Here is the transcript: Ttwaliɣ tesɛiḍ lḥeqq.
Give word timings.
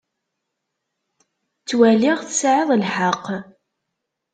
Ttwaliɣ 1.59 2.17
tesɛiḍ 2.27 2.69
lḥeqq. 2.81 3.25